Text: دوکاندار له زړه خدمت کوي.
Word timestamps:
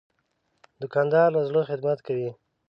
دوکاندار 0.81 1.27
له 1.35 1.41
زړه 1.49 1.61
خدمت 1.69 1.99
کوي. 2.07 2.31